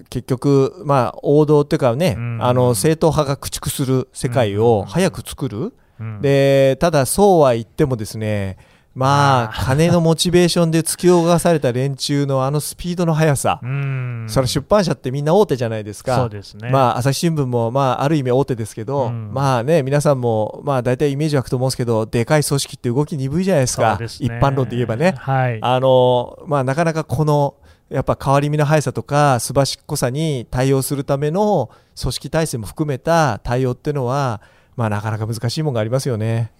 [0.09, 2.37] 結局、まあ、王道っていうかね、うん。
[2.41, 6.21] あの正統派が駆逐する世界を早く作る、うん。
[6.21, 8.57] でただそうは言ってもですね
[8.97, 14.25] まあ金のモチベーションで突き動かされた連中のあのスピードの速さ、うん。
[14.27, 16.15] それ出版社ってみんな大手じゃないですか。
[16.15, 16.71] そうですね。
[16.71, 19.31] まあ、朝日新聞も、まあ、ある意味大手ですけど、うん。
[19.31, 24.25] まあね、皆さんも、まあ、大体イメージ湧くと思うんですけど、でかい組織って動き鈍いじゃないですか、すね。
[24.25, 25.13] 一般論で言えばね。
[25.15, 25.59] はい。
[25.61, 27.53] あのまあ、なかなかこの
[27.89, 31.69] やっぱ変わり身の速さとかすばしっこさに対応するための
[31.99, 34.41] 組織体制も含めた対応っていうのは、
[34.75, 36.51] まあ、なかなか難しいものがありますよね。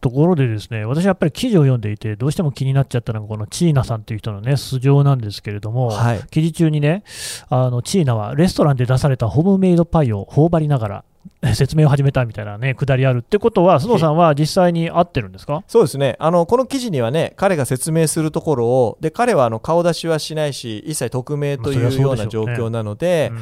[0.00, 7.04] ところでですね、私やっぱり記事を読んでいて、どうしても気になっちゃったのが、このチーナさんという人のね、素性なんですけれども、はい記事中にね、
[7.50, 11.09] あのチーナはレストランで出されたホームメイドパイを頬張りながら、え
[11.54, 15.64] 説明を始めたみたいなね、くだりあるってことは、須藤さんは実際に会ってるんですか？
[15.66, 16.16] そうですね。
[16.18, 23.32] あのこの記事にはね彼が説明するところをで彼はあの顔出しはしないし一切匿名というような状況なので、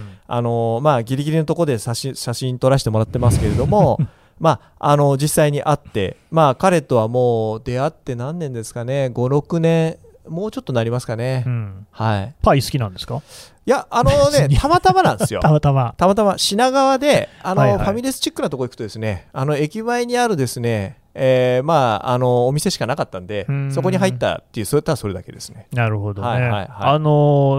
[1.04, 3.98] ギリギリのところで写真写真撮らせてもらってますけれども
[4.38, 9.10] まあ、あの実際に会って、まあ、彼とはもう出会って何年ですかね。
[9.12, 9.96] 56年
[10.28, 11.86] もうちょっとなりますかね、うん。
[11.90, 12.34] はい。
[12.42, 13.22] パイ好きなんですか？
[13.66, 15.40] いやあのね たまたまなんですよ。
[15.42, 15.94] たまたま。
[15.96, 17.78] たまたま品川であの、はいはい。
[17.78, 23.72] ファミレスチックなとこ行くとですねあの駅前にあるですね、えーまあ、あのお店しかなかったんでうん。
[23.72, 25.66] そこに入ったっていうそれたらそれだけですね。
[25.72, 26.28] なるほどね。
[26.28, 26.66] はいはいはい。
[26.70, 27.10] あの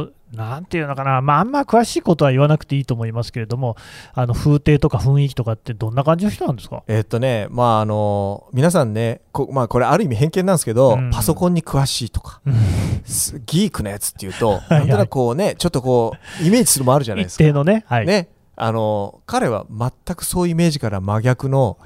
[0.07, 3.75] ーなんていうのかな、まあ、あんま詳しいことは言わなくていいと思いますけれども、
[4.13, 6.83] あの風景とか雰囲気とかって、どんな感じの人なんですか？
[6.87, 11.09] えーっとねまああの皆さんねこ,、まあ、これある意味偏見なんですけど、うん。
[11.11, 12.41] パソコンに詳しいとか
[13.05, 18.05] すギークなやつっていうと なんとなくこうねちょっとこうイメージするもあるじゃないです一か定のね、はい。
[18.05, 18.29] ね。
[18.61, 21.77] あの彼は全くそういうイメージから真逆の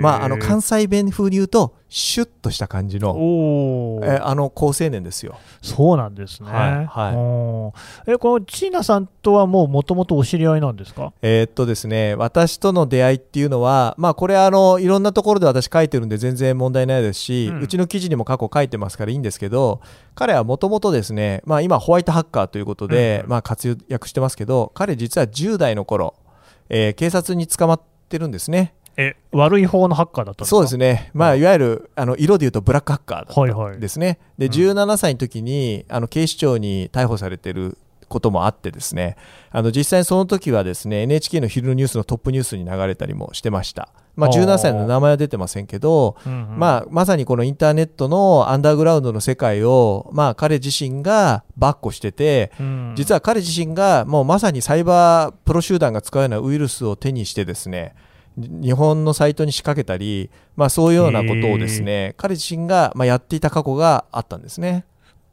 [0.00, 5.36] まああの関西弁風に言うとシュッとした感じのえあの高青年ですよ。
[5.60, 6.48] そうなんですね。
[6.48, 7.72] はいは
[8.06, 8.10] い。
[8.12, 11.12] えこのチーナさんとはもうもともとお知り合いなんですか？
[11.20, 19.80] えーっとですね私との出会いっていうのはまあこれあのいろんなところで私書いてるんで全然問題ないですし、ううんちの記事にも過去書いてますからいいんですけど
[20.14, 23.30] 彼はもともとですねまあ今ホワイトハッカーということで、うん。
[23.30, 26.14] まあ活躍してますけど彼実は10代の頃、
[26.68, 31.10] えー警察に捕まってるんですねえ、悪い方のハッカーだったそうですね。
[31.14, 31.42] まあい。
[31.42, 33.76] わゆるあの色で言うとブラックハッカーだったはいはい。
[33.76, 34.52] んですね、でうん。
[34.52, 39.16] 17歳の時にあの警視庁に逮捕されてることもあってですね。
[39.52, 44.44] あの実際にその時はですね NHK の昼のニュースのトップニュースに流れたりもしてました、まあ、あー。
[44.44, 46.58] 17歳の名前は出てませんけど、うんうん。
[46.58, 52.94] まあ、まさにこのインターネットのアンダーグラウンドの世界を、まあ、彼自身がバッコしててうん。
[52.96, 57.94] 実は彼自身がもうまさにサイバープロ集団が使うようなウイルスを手にしてですね
[58.36, 64.84] 日本のサイトに仕掛けたり、まあ、そういうようなことをですね彼自身がまあやっていた過去があったんですね。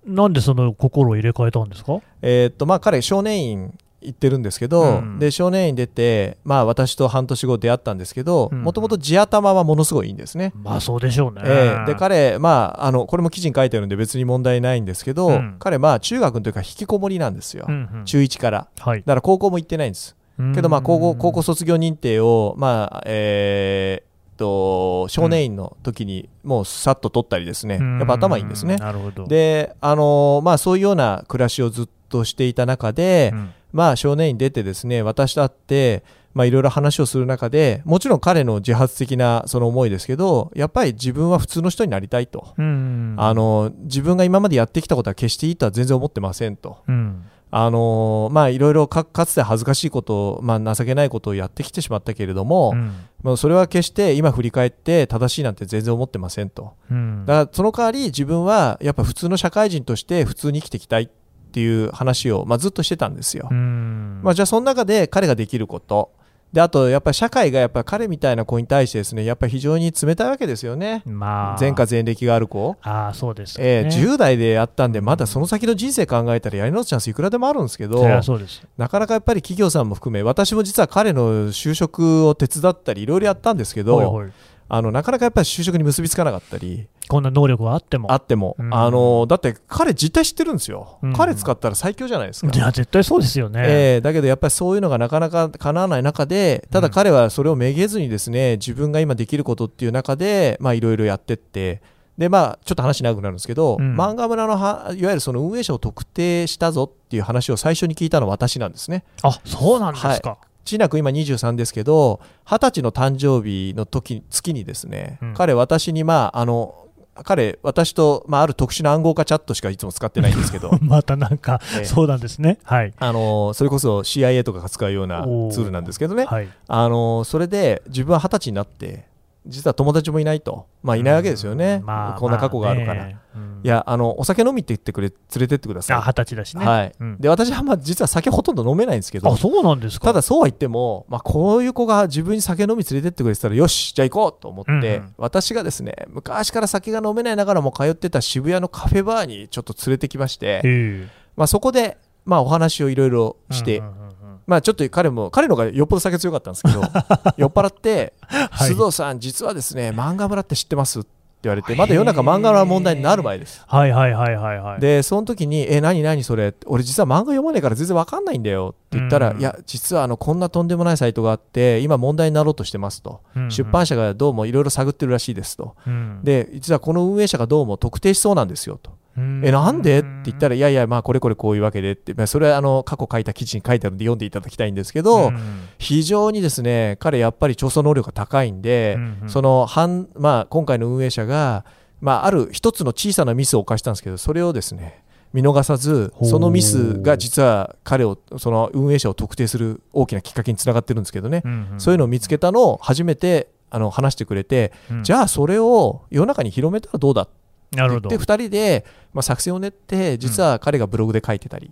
[0.05, 1.99] なんでその心を入れ替えたんですか？
[2.21, 10.53] えーっとまあ、彼少年院行ってるんですけど、うんで少年院出て、まあ、私と半年後出会ったんですけどうんもともと地頭はものすごいいいんですね。
[10.55, 11.41] まあそうでしょうね。
[11.45, 18.67] えーで彼、まあ、あのこれも記事に書いてあるんで別に問題ないんですけど、うん彼、まあ、中学の時から引きこもりなんですよ、うんうん中1から。
[18.79, 20.15] はいだから高校も行ってないんです。
[20.53, 24.05] けど、まあ、高校高校卒業認定を、まあえーっ
[24.37, 28.77] と少年院の時にもうさっと取ったりですね、やっぱ頭いいんですね。
[28.77, 29.27] なるほど。
[29.27, 33.49] で、あのーまあ、そういうような暮らしをずっとしていた中で、うん。
[33.73, 43.15] まあ、少年院出てですね私と会って、まあ、いろいろ話をする中でもちろん彼の自発的なその思いですけどやっぱり自分は普通の人になりたいと、うん。
[43.17, 46.77] あの自分が今までやってきたことは決していいとは全然思ってませんと。
[46.87, 52.93] うんあのまあいろいろかかつて恥ずかしいことを、まあ、情けないことをやってきてしまったけれども、うん。
[53.23, 56.73] まあ、それは決して今振り返って正しいなんて全然思ってませんと。
[56.91, 57.25] うん。
[57.25, 61.09] だからその代わり自分はやっぱ普通の社会人として普通に生きていきたいっ
[61.51, 64.19] ていう話を、まあ、ずっとしてたんですよ、うん。
[64.23, 66.11] まあ、じゃあその中で彼ができること
[66.57, 71.03] であとやっぱり社会がやっぱり彼みたいな子に対してですねやっぱり非常に冷たいわけですよね。
[71.05, 71.57] まあ。
[71.59, 72.75] 前科前歴がある子。
[72.81, 78.63] ああそうですよね、えー10代でやったんでまだその先の人生考えたらやり直すチャンスいくらでもあるんですけどそりゃそうです。
[78.75, 84.31] なかなかやっぱり企業さんも含め私も実は彼の就職を手伝ったりいろいろやったんですけど、ほいほい
[84.69, 88.11] あのなかなかやっぱり就職に結びつかなかったりこんな能力があっても。
[88.11, 88.73] あっても、うん。
[88.73, 91.13] あのだって彼実態知ってるんですよ、うん。
[91.13, 92.51] 彼使ったら最強じゃないですか。
[92.53, 92.57] い。
[92.57, 101.81] や絶対そうですよね、えーだけどやっぱりそういうのがなかなか叶わない中でただ彼はそれをめげずにですね自分が今できることっていう中でまあいろいろやってって
[102.17, 103.95] でまあちょっと話長くなるんですけど、うん。
[103.95, 109.03] 漫画村のはいわゆるその運営者を特定したぞっていう話を最初に聞いたのは私なんですね。
[109.23, 115.33] あそうなんですか、ちなく今23ですけど二十歳の誕生日の時月にですね、うん。
[115.33, 116.87] 彼私にまああの
[117.23, 120.71] 彼私と、まあ、ある特殊な暗号化チャットしかいつも使ってないんですけど。
[120.81, 121.85] またなんか、ええ。
[121.85, 122.59] そうなんですね。
[122.63, 122.93] はい。
[122.97, 126.25] あのそれこそ CIA とかが使うようなツールなんですけどね。
[126.25, 126.47] はい。
[126.67, 129.05] あのそれで自分は二十歳になって
[129.47, 131.85] 実は友達もいないと、まあ、いないわけですよね、うん。
[131.85, 133.03] まあこんな過去があるから。
[133.03, 133.61] まねうん。
[133.63, 135.97] いやあのお酒飲みって言ってくれ連れてってください。
[135.97, 136.65] あ二十歳だしね。
[136.65, 136.93] はい。
[136.99, 137.17] うん。
[137.19, 139.31] で私はまあ実は酒ほとんど飲めないんですけど。
[139.31, 140.07] あ、そうなんですか。
[140.07, 145.13] ただそうは言っても、まあ、こういう子が自分に酒飲み連れてってくれてたらよしじゃあ行こうと思って、うんうん。
[145.17, 154.06] 私がですね昔から酒が飲めないながらも通ってた渋谷のカフェバーにちょっと連れてきまして、まあ、そこで、まあ、お話をいろいろして、うんうんうんうん
[154.47, 156.81] まあ、ちょっと彼も彼の方がよっぽど酒強かったんですけど
[157.37, 158.13] 酔っ払って
[158.49, 161.09] 「はい須藤さん実はですね漫画村って知ってます?」って
[161.43, 163.61] 言われてまだ世の中漫画村問題になる前です。
[163.67, 164.79] はいはいはいはいはい。
[164.79, 169.39] でその時に「え何何それ?」俺実は漫画読まないから全然わかんないんだよ」って言ったら「うん。
[169.39, 176.19] いや実はあのこんなとんでもないサイトがあって今問題になろうとしてます」と、出版社がどうもいろいろ探ってるらしいですと、うん。
[176.23, 178.91] で実はこの運営者がどうも特定しそうなんですよと。
[179.17, 179.41] うん。
[179.43, 185.37] えなんでって言ったらいやいやまあこれこれこういうわけでって、まあ、それはあの過去書いた記事に書いてあるんで読んでいただきたいんですけど、うん。
[185.77, 191.65] 非常にですね彼やっぱり調査能力が高いんで、その反、まあ、今回の運営者が、
[191.99, 195.03] まあ、ある一つの小さなミスを犯したんですけどそれをですね
[195.37, 205.03] 見逃さずそのミスが実は彼をその運営者を特定する大きなきっかけにつながってるんですけどね、うんうんそういうのを見つけたのを初めてあの話してくれて、うん。
[205.03, 207.23] じゃあそれを世の中に広めたらどうだ？
[207.23, 211.69] ってって2人で、まあ、作戦を練って実は彼がブログで書いてたり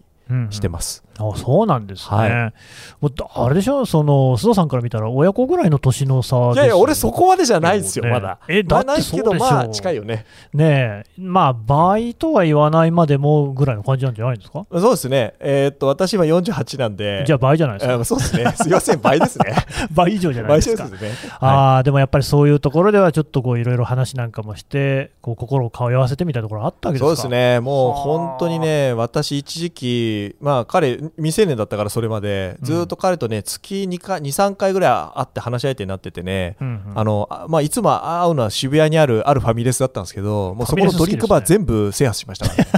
[0.51, 1.03] してまます。
[1.17, 2.17] あそうなんですね。
[2.17, 2.53] はい
[3.01, 8.39] もうあれでしょ、その須藤さんから見たら、親子ぐらいの年の差ですいやいや俺そこまでじゃないですよねまだ。
[8.47, 10.25] えだってそうでしょまあ近いよね。
[10.53, 15.33] ねえ、まあ、倍とは言わないまでもぐらいの感じなんじゃないですか、そうですね。
[15.39, 17.23] えーっと私今48なんで。
[17.25, 17.93] じゃあ倍じゃないですか？
[17.95, 18.51] あそうですね。
[18.55, 19.55] すいません倍ですね。
[19.91, 20.87] 倍以上じゃない倍ですか？
[20.87, 21.09] ですね。
[21.39, 27.07] はああでもやっぱりそういうところではちょっとこういろいろ話なんかもしてこう心を通わせてみたいなところあったわけですか？
[27.07, 27.59] そうですね。
[27.59, 32.57] もうはあ本当にね私一時期まあ彼未成年だったからそれまで。
[32.61, 36.57] ずーっと彼とね月2回23回ぐらい会って話し相手になっててね。
[36.61, 36.99] うんうん。
[36.99, 42.69] あのあまあ、いつも会うのは渋谷にあるあるファミレスだったんですけどもうそこのドリンクバー全部制覇しましたからね。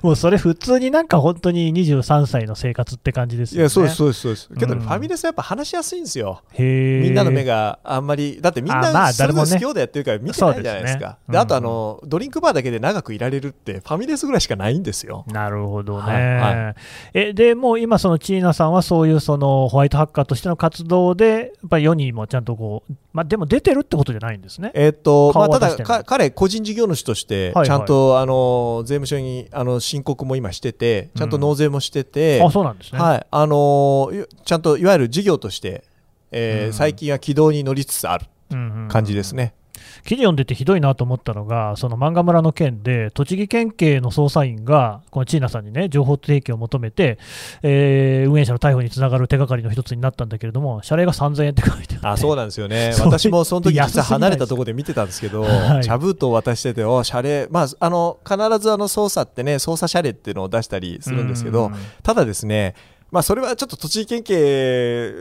[0.02, 3.62] もうそれ普通になんか本当に23歳の生活って感じですよね。
[3.62, 4.48] いやそうですそうですそうです。
[4.58, 6.42] けどファミレスはやっぱ話しやすいんですよ。
[6.58, 11.18] みんなの目があんまりだってみんなそれぞれ好きようでやってるから見てないじゃないですか。
[11.28, 15.24] であとうんあのドリンクバーだけで長くいられるってファミレスぐらいしかないんですよ。
[15.28, 16.12] なるほどね。
[16.12, 16.74] はいは
[17.14, 24.72] えでもう今、そのチーナさんはそういうそのホワイトハッカーとしての活動で、やっぱり世にもちゃんとこう、まあ、でも出てるってことじゃないんですね。
[24.74, 32.98] えーっとまあ、ただ彼個人事業主としてはいちゃんと、あの税務署にあの申告も今しててちゃんと納税もしてて、あそうなんですね。
[32.98, 33.26] はい。
[33.30, 35.84] あのいちゃんといわゆる事業として、
[36.32, 36.72] えーうん。
[36.72, 38.88] 最近は軌道に乗りつつあるうんうん。
[38.88, 39.54] 感じですね、
[40.04, 47.18] 記事読んでてひどいなと思ったのが、その漫画村の件で、栃木県警の捜査員が、このチーナさんにね、情報提供を求めて、
[47.62, 52.06] えー運営者の逮捕につながる手がかりの一つになったんだけれども、謝礼が3000円って書いてあって。
[52.06, 52.92] あそうなんですよね。
[53.00, 55.84] 私もその時実は離れたところで見てたんですけど、はい。
[55.84, 62.74] 茶封筒を渡してて、お謝礼、まあ、あの必ずあの捜査ってね、捜査謝礼っていうのを出したりするんですけどうん、ただですね、
[63.10, 65.12] まあ、それはちょっと栃木県警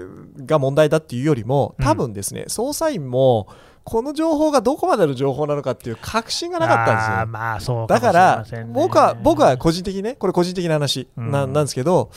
[0.46, 3.48] が問題だっていうよりも、多分ですね、捜査員も、
[3.90, 7.28] この情報がどこまでの情報なのかっていう確信がなかったんですよ。
[7.28, 11.54] まあそうかもしれだから僕は僕は個人的にねこれ個人的な話な,、うん。
[11.54, 12.12] なんですけど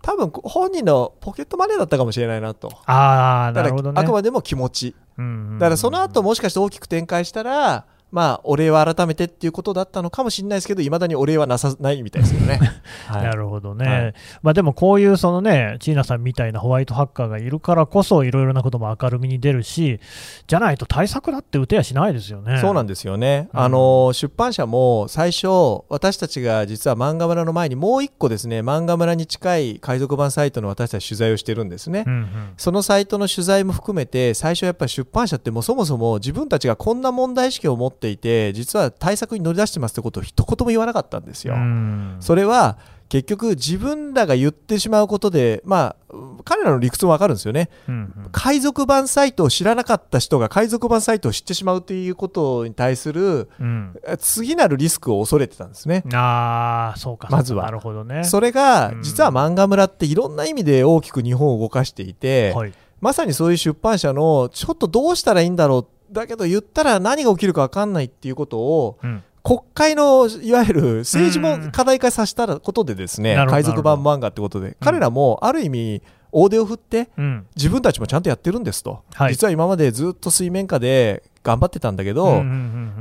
[0.00, 2.70] 多分本人のポケットマネーだったかもしれないなと。
[2.86, 4.00] ああ、なだからるほどね。
[4.00, 4.94] あくまでも気持ち。
[5.18, 5.58] うんうんうん。
[5.58, 12.60] だからその後もしかして大きく展開したらまあお礼は改めてっていうことだったのかもしれないですけどいまだにお礼はなさないみたいですけどね、
[13.06, 13.22] はい。
[13.22, 14.14] なるほどね、はい。
[14.42, 20.00] まあ、でもこういうそのね、チーナさんみたいなホワイトハッカーがいるからこそ、いろいろなことも明るみに出るし、
[20.46, 22.58] じゃないと対策だって打てやしないですよね。
[22.60, 23.60] そうなんですよね、うん。
[23.60, 25.48] あの出版社も最初
[25.88, 32.28] 私たちが実は漫画村の前にもう一個ですね漫画村に近い海賊版サイトの私たち取材をしてるんですね、うんうん。
[32.56, 41.54] そのサイトの取材も含めて最初やっぱり出版社ってもうそもそも自分たちがこんな問題意識を持っていて実は対策に乗り出してますってことを一言も言わなかったんですよ。
[41.54, 47.70] うんそれは結局自分らが言ってしまうことでまあ彼らの理屈もわかるんですよね。
[47.88, 56.04] うんうん海賊版サイトを知らなかった人が海賊版サイトを知ってしまうということに対するうん次なるリスクを恐れてたんですね。
[56.12, 58.24] ああ、そうか、まずはなるほどね。
[58.24, 69.22] それがうん実は漫画村っていろんな意味で大きく日本を動かしていて、はいまさにそういう出版社のちょっとどうしたらいいんだろうだけど言ったら何が起きるか分かんないっていうことをうん。
[69.44, 77.46] 国会のいわゆる政治も課題化させたことでですね海賊版漫画ってことで彼らもある意味大手を振ってうん。
[77.56, 79.32] 自分たちもちゃんとやってるんですと、はい。
[79.32, 82.42] 実は今までずっと水面下で頑張ってたんだけど、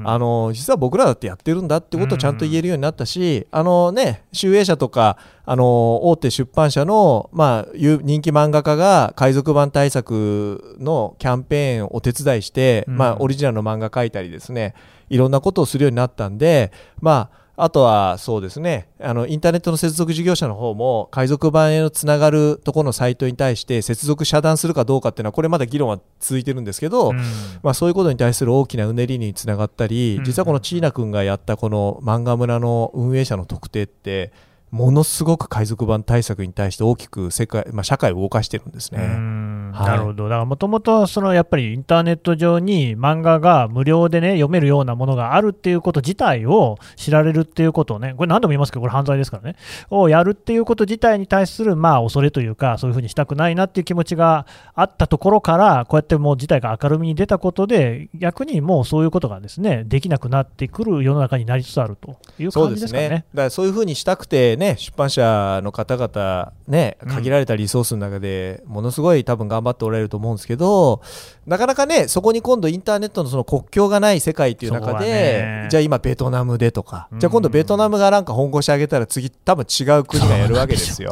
[0.06, 12.98] あの実は僕らだってやってるんだってことをちゃんと言えるようになったし、あのね、集英社とかあの大手出版社の、まあ、有人気漫画家が海賊版対策のキャンペーンをお手伝いして、うん。
[12.98, 14.74] まあ、オリジナルの漫画描いたりですね
[15.10, 18.88] いろんなことをするようになったんで、まあ、あとはそうですね。
[19.02, 27.18] あのインターネットの接続事業者の方も海賊版へのつながるところのサイトに対して接続遮断するかどうかっていうのはこれまだ議論は続いてるんですけど、うん。
[27.64, 30.24] まあ、そういうことに対する大きなうねりにつながったり、うん。
[30.24, 34.32] 実はこのチーナ君がやったこの漫画村の運営者の特定って
[34.70, 39.06] ものすごく海賊版対策に対して大きく世界、まあ、社会を動かしてるんですうね。
[39.06, 39.72] ん。
[39.72, 39.88] はい。
[39.88, 49.56] なるほど、だからもともとそのやっぱりインターネット上に漫画が無料でね読めるようなものがあるっていうこと自体を知られるっていうことをね、これ何度も言いますけど、これ犯罪ですからね、
[49.90, 62.76] をやるっていうこと自体に対するまあ恐れというか、そういうふうにしたくないなっていう気持ちがあったところから、こうやってもう事態が明るみに出たことで、逆にもうそういうことがですねできなくなってくる世の中になりつつあるという感そうでね。
[62.76, 63.10] じですすかね。
[63.10, 67.10] だからそういうふうにしたくて、ね、出版社の方々、ね、うん。
[67.10, 71.02] 限られたリソースの中でものすごい多分頑張っておられると思うんですけど
[71.46, 75.68] なかなかねそこに今度インターネットのその国境がない世界っていう中で、ね。
[75.70, 77.20] じゃあ今ベトナムでとか、うん。
[77.20, 81.12] じゃあ今度ベトナムがなんか本腰上げたら次多分違う国がやるわけですよ。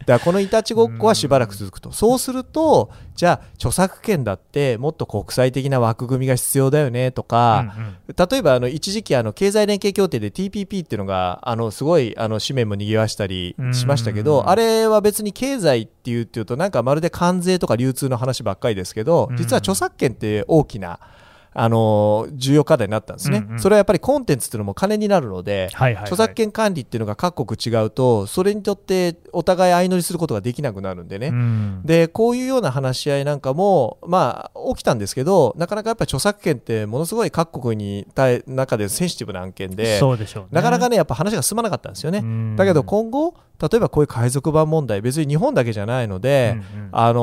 [0.00, 8.30] ねだからこのいたちごっこはしばらく続くと、そうするとじゃあ著作権だってもっと国際的な枠組みが必要だよねとか、うんうん。
[8.30, 19.36] 例えばあの一時期あの経済連携協定で TPP っていうのがあのすごいあの紙面も賑わしたりしましたけうんどあれは別に経済っていうっていうとなんかまるで関税とか流通の話ばっかりですけどうん。
[19.36, 20.98] 実は著作権って大きな
[21.52, 23.60] あの重要課題になったんですね、うんうん。
[23.60, 26.04] それはやっぱりコンテンツっていうのも金になるので、はいはいはい。
[26.04, 31.82] 著作権管理っていうのが各国違うとそれにとってお互い相乗りすることができなくなるんでね、うん。
[31.84, 39.98] でこういうような話し合いなんかも、まあ、起きたんですけどなかなかやっぱり著作権ってものすごい各国に対中でセンシティブな案件で
[40.48, 40.48] ね。
[40.52, 42.18] なかなかねやっぱ話が進まなかったんですよね。
[42.18, 42.56] うん。
[42.56, 46.88] だけど今後例えばこういう海賊版問題別に日本だけじゃないので、うんうん。
[46.92, 47.20] あの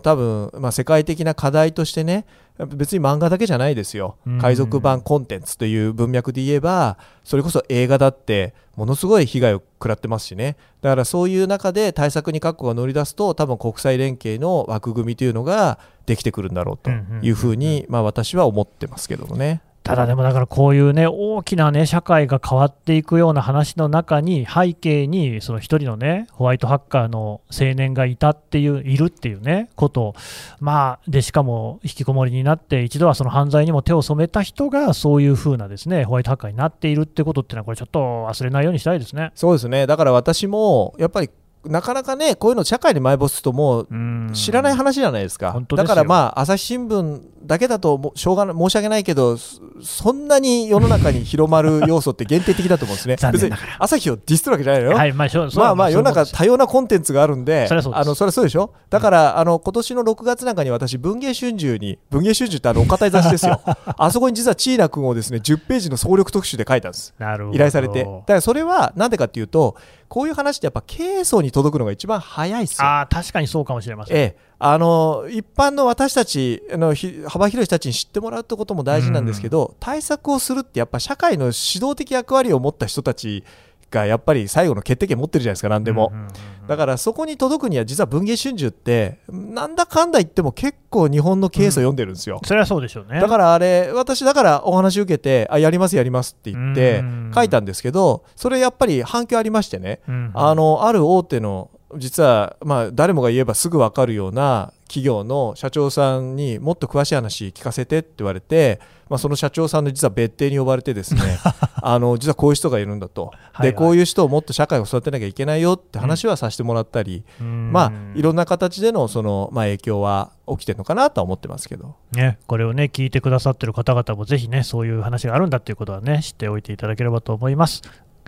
[0.00, 2.26] 多分、まあ、世界的な課題としてね
[2.66, 4.38] 別に漫画だけじゃないですよ、うん。
[4.38, 10.56] 海賊版コンテンツという文脈で言えばそれこそ映画だってものすごい被害を食らってますしね。
[10.82, 16.90] だからそういう中で対策に各国が乗り出すと多分国際連携の枠組みというのができてくるんだろうと
[17.22, 19.62] いうふうに、まあ、私は思ってますけどもね。
[19.88, 30.14] ただでもだからこういうね大きなね社会が変わっていくような話の中に背景にその一人のねホワイトハッカーの青年がいたっていういるっていうねこと
[30.60, 39.32] まあでしかも引きこもりになって一度はその犯罪にも手を染めた人がそういう風なですねホワイトハッカーになっているってことっていうのはこれちょっと忘れないようにしたいですね。
[39.34, 41.30] そうですねだから私もやっぱり
[41.64, 44.18] なかなかねこういうの社会に埋没するともううん。
[44.32, 53.16] 知らない話じゃないですか、だからまあ朝日新聞だけだともうしょうがない申し訳ないけどそそんなに世の中に広まる要素って限定的だと思うんですね。
[53.78, 58.72] 朝日をディスるわけじゃないのよ、はいまあまあまあ世の中多様なコンテンツがあるんでそれはそうでしょ？
[58.90, 63.60] だから、あの今年の6月なんかに私文藝春秋に文芸春秋ってあのお堅い雑誌ですよ。
[63.96, 67.14] あそこに実はチーナ君をですね10ページの総力特集で書いたんです。
[67.52, 68.04] 依頼されて。
[68.04, 69.76] だからそれはなんでかっていうと
[70.08, 72.86] こういう話ってやっぱ経営層に届くのが一番早いですよ。
[72.86, 74.16] ああ確かにそうかもしれません。
[74.16, 83.44] ええ、あの一般の私たちあのひ幅広い人たちに知ってもらうってことも大事なんですけど、対策をするってやっぱ社会の指導的役割を持った人たち
[83.90, 86.28] がやっぱり最後の決定権持ってるじゃないですか何でも、うんうんうん
[86.68, 93.20] だからそこに届くには実は文藝春秋ってなんだかんだ言っても結構日本のケースを読んでるんですよ、それはそうでしょうね。
[93.20, 100.30] だからあれ私だからお話受けてあやりますやりますって言ってうん書いたんですけどそれやっぱり反響ありましてね、うん。
[100.34, 111.20] あのある大手の実は、まあ、誰もが言えばすぐ分かるような企業の社長さんにもっと詳しい話聞かせてって言われて、まあ、その社長さんの実は別邸に呼ばれてですね
[111.80, 121.96] あの実はこういう人がいるんだとはいはいでこういう人をもっと社会を育てなきゃいけないよって話はさせてもらったり、うんまあ、いろんな形でのその、まあ、影響は起きてるのかなとは思ってますけど。
[122.12, 127.82] ね、これをね聞いてくださってる方々もぜひねそういう話があるんだっていうことはね知っておいていただければと思います。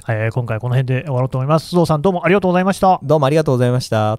[0.09, 1.75] えー今回はこの辺で終わろうと思います。
[1.75, 3.01] 須藤さんどうもありがとうございました。
[3.03, 4.19] どうもありがとうございました。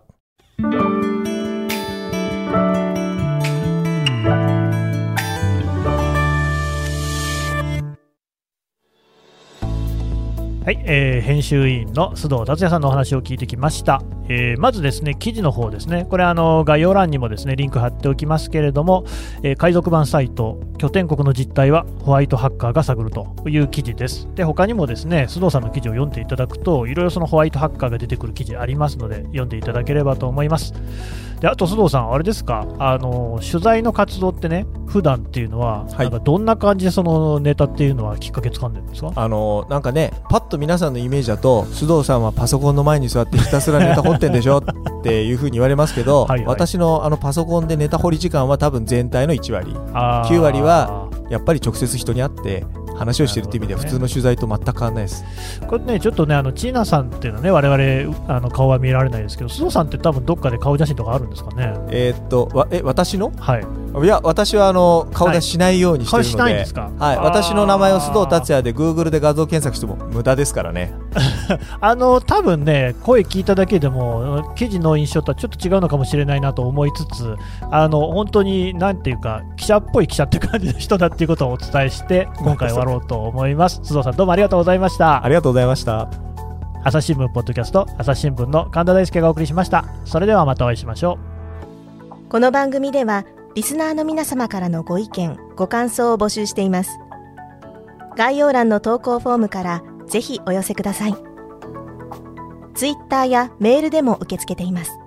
[10.63, 14.01] はい、えー編集委員の須藤達也さんのお話を聞いてきました、
[14.32, 16.05] ええーまずですね記事の方ですね。
[16.09, 19.03] これあの概要欄にもですねリンク貼っておきますけれども、
[19.43, 24.27] えー海賊版サイト拠点国の実態はホワイトハッカーが探るという記事です。
[24.36, 30.73] で他にもですね須藤さんの記事を読んでいただくといろいろそのホワイトハッカーが出てくる記事ありますので読んでいただければと思います。
[31.39, 32.67] であと須藤さんあれですか？
[32.77, 35.97] あの取材の活動ってね普段っていうのは、はい。
[35.97, 39.11] なんかどんな感じでそのネタっていうのはきっかけつかんでるんですか？
[39.15, 44.63] あのなんかねパッと皆さんのイメージだと須藤さんはパソコンの前に座ってひたすらネタ掘ってんでしょっ
[45.03, 46.47] ていうふうに言われますけど はいはい。
[46.47, 49.76] 私のあのパソコンでネタ掘り時間は多分全体の1割。
[49.93, 50.30] あー。
[50.34, 52.65] 9割はやっぱり直接人に会って
[52.97, 55.24] 話をしてるっていう意味では普通の取材と全く変わらないです。
[55.67, 61.74] これね、ちょっとね、あのチーナさんっていうのはね、我々あの顔は見られないですけど、須藤さんって多分どっかで顔写真とかあるんですかね？
[61.89, 63.32] えーっとわえ私の？
[63.39, 63.65] はい。
[64.03, 66.91] いや私はあの顔出ししないようにしてるので、顔しないんですか？
[66.97, 70.93] はい、私の名前を須藤達也で Google で画像検索しても無駄ですからね
[71.81, 77.35] あの、多分ね、声聞いただけでも、記事の印象とはちょっと違うのかもしれないなと思いつつ、
[77.69, 83.81] あの、本当に、なんていうか、記者っぽい記者って感じの人だっていうことをお伝えして、 今回終わろうと思います。
[83.83, 85.27] 須藤さん、どうもありがとうございましたあ。
[85.27, 86.07] りがとうございました
[86.83, 89.83] 朝日新聞ポッドキャスト、朝日新聞の神田大輔がお送りしました。
[90.05, 91.17] それではまたお会いしましょ
[92.27, 92.29] う。
[92.29, 96.99] この番組ではリスナーの皆様からのご意見ご感想を募集しています。
[98.15, 101.15] 概要欄の投稿フォームからぜひお寄せください。
[102.75, 104.97] ツイッターやメールでも受け付けています。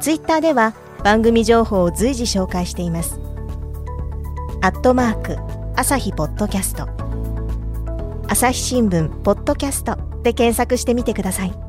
[0.00, 0.74] ツイッターでは
[1.04, 3.20] 番組情報を随時紹介しています。
[4.62, 5.36] アットマーク
[5.76, 6.88] 朝日ポッドキャスト。
[8.28, 11.67] 朝日新聞ポッドキャストで検索してみてください。